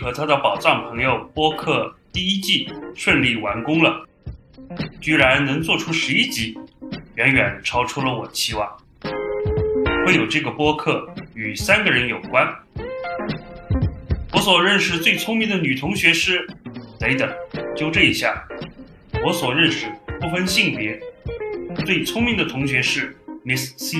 [0.00, 4.06] 和他的宝藏朋友播客第一季顺利完工了，
[5.00, 6.58] 居然能做出十一集，
[7.16, 8.66] 远远超出了我期望。
[10.06, 12.48] 会有这个播客与三个人有关。
[14.32, 16.46] 我所认识最聪明的女同学是，
[16.98, 17.30] 等等，
[17.76, 18.42] 纠正一下，
[19.24, 19.86] 我所认识
[20.20, 20.98] 不分性别，
[21.84, 23.98] 最聪明的同学是 Miss C。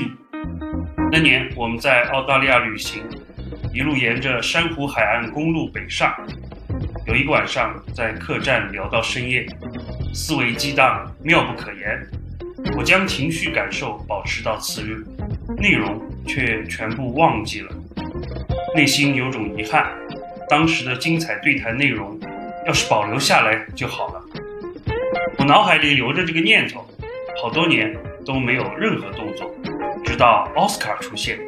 [1.13, 3.03] 那年我们在澳大利亚旅行，
[3.73, 6.13] 一路沿着珊瑚海岸公路北上，
[7.07, 9.47] 有一个晚上在客栈聊到深夜，
[10.13, 12.05] 思维激荡，妙不可言。
[12.77, 15.05] 我将情绪感受保持到次日，
[15.57, 17.71] 内容却全部忘记了，
[18.75, 19.87] 内心有种遗憾。
[20.49, 22.19] 当时的精彩对谈内容，
[22.67, 24.23] 要是保留下来就好了。
[25.39, 26.85] 我脑海里留着这个念头，
[27.41, 27.97] 好多年
[28.27, 29.49] 都没有任何动作，
[30.05, 31.39] 直到奥斯卡出现。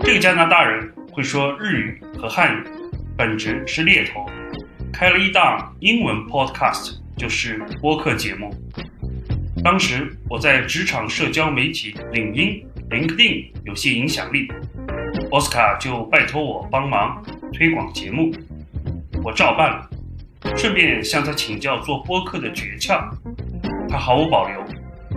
[0.00, 2.64] 这个加拿大人会说日语和汉语，
[3.16, 4.26] 本职是猎头，
[4.92, 8.52] 开了一档英文 podcast，就是播客节目。
[9.62, 14.48] 当时我在职场社交媒体领英 LinkedIn 有些影响力，
[15.30, 17.24] 奥斯卡就拜托我帮忙。
[17.52, 18.32] 推广节目，
[19.22, 19.88] 我照办了，
[20.56, 23.08] 顺便向他请教做播客的诀窍。
[23.88, 24.60] 他毫无保留，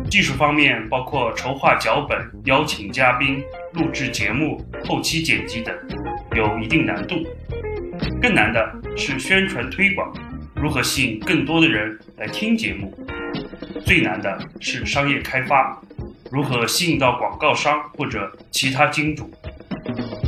[0.10, 5.76] 技术方面包括筹划脚本、邀请嘉宾、录制节目、后期剪辑等，
[6.36, 7.26] 有一定难度。
[8.22, 10.12] 更难的是宣传推广，
[10.56, 12.94] 如何吸引更多的人来听节目。
[13.86, 15.80] 最难的是商业开发，
[16.32, 19.30] 如何吸引到广告商或者其他金主。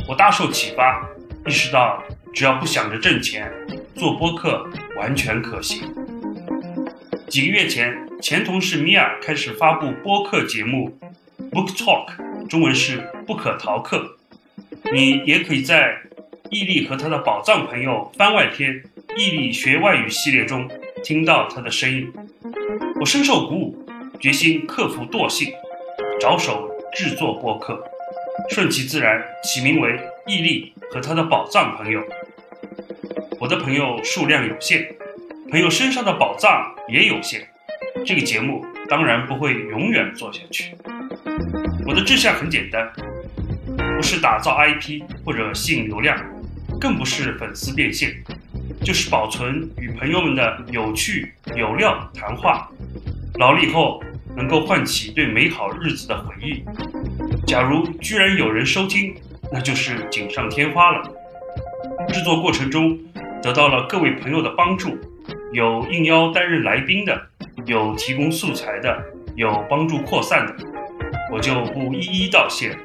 [0.08, 1.06] 我大受启发。
[1.46, 2.02] 意识到，
[2.34, 3.50] 只要不想着挣钱，
[3.94, 5.82] 做播客完全可行。
[7.30, 10.98] 几个月前，前同事米娅开始发布播客节目
[11.50, 12.08] 《Book Talk》，
[12.48, 14.16] 中文是“不可逃课”。
[14.92, 15.96] 你也可以在
[16.50, 18.82] 毅力和他的宝藏朋友番外篇
[19.16, 20.68] 《毅力学外语》系列中
[21.04, 22.12] 听到他的声音。
[23.00, 23.86] 我深受鼓舞，
[24.18, 25.52] 决心克服惰性，
[26.18, 27.80] 着手制作播客，
[28.48, 29.96] 顺其自然，起名为
[30.26, 30.72] “毅力”。
[30.90, 32.02] 和他的宝藏朋友，
[33.38, 34.92] 我的朋友数量有限，
[35.50, 37.46] 朋友身上的宝藏也有限。
[38.06, 40.76] 这个节目当然不会永远做下去。
[41.86, 42.88] 我的志向很简单，
[43.96, 46.16] 不是打造 IP 或者吸引流量，
[46.80, 48.14] 更不是粉丝变现，
[48.84, 52.70] 就是保存与朋友们的有趣有料谈话，
[53.40, 54.00] 老了以后
[54.36, 56.62] 能够唤起对美好日子的回忆。
[57.46, 59.14] 假如居然有人收听。
[59.52, 61.02] 那就是锦上添花了。
[62.12, 62.96] 制作过程中
[63.42, 64.96] 得到了各位朋友的帮助，
[65.52, 67.20] 有应邀担任来宾的，
[67.66, 70.54] 有提供素材的，有帮助扩散的，
[71.32, 72.76] 我就不一一道谢。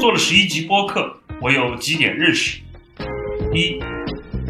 [0.00, 2.60] 做了十一集播客，我有几点认识：
[3.52, 3.78] 一，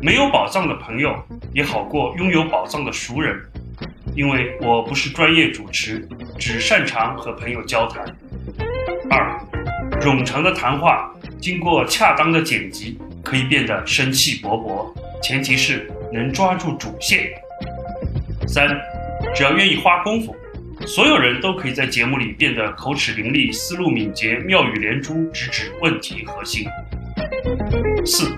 [0.02, 1.14] 没有宝藏的朋友
[1.52, 3.38] 也好过拥有宝藏的熟人，
[4.14, 8.04] 因为我不是专业主持，只擅长和朋友交谈。
[9.10, 9.38] 二。
[10.00, 17.28] 冗长的谈话经过恰当的剪辑，可以变得生气勃勃，前提是能抓住主线。
[18.46, 18.68] 三，
[19.34, 20.34] 只要愿意花功夫，
[20.86, 26.64] 所有人都可以在节目里变得口齿伶俐、思路敏捷、妙语连珠，直指问题核心。
[28.06, 28.30] 四，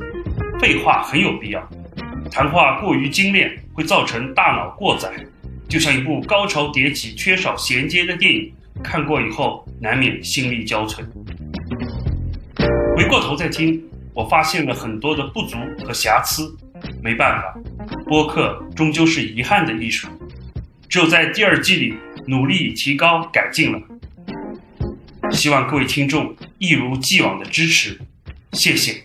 [0.58, 1.68] 废话很有必要，
[2.30, 5.12] 谈话过于精炼会造成大脑过载，
[5.68, 8.50] 就像一部高潮迭起、缺少衔接的电影，
[8.82, 11.04] 看过以后难免心力交瘁。
[12.96, 16.56] 回过头再听，我发现了很多的不足和瑕疵。
[17.02, 17.58] 没办法，
[18.06, 20.08] 播客终究是遗憾的艺术。
[20.88, 21.94] 只有在第二季里
[22.26, 23.80] 努力提高改进了。
[25.32, 27.98] 希望各位听众一如既往的支持，
[28.52, 29.02] 谢谢。